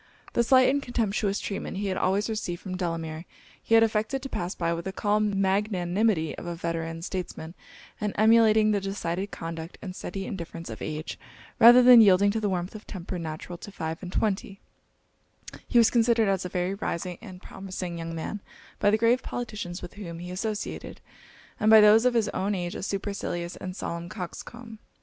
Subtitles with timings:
[0.33, 3.25] The slight and contemptuous treatment he had always received from Delamere,
[3.61, 7.53] he had affected to pass by with the calm magnanimity of a veteran statesman;
[8.01, 11.19] and emulating the decided conduct and steady indifference of age,
[11.59, 14.59] rather than yielding to the warmth of temper natural to five and twenty,
[15.67, 18.41] he was considered as a very rising and promising young man
[18.79, 20.99] by the grave politicians with whom he associated,
[21.59, 24.79] and by those of his own age a supercilious and solemn coxcomb.